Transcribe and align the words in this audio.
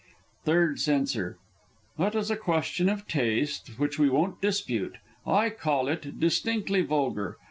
Third 0.45 0.79
C. 0.79 0.99
That 1.99 2.15
is 2.15 2.31
a 2.31 2.35
question 2.35 2.89
of 2.89 3.07
taste, 3.07 3.67
which 3.77 3.99
we 3.99 4.09
won't 4.09 4.41
dispute. 4.41 4.97
I 5.27 5.51
call 5.51 5.87
it 5.89 6.19
distinctly 6.19 6.81
vulgar. 6.81 7.37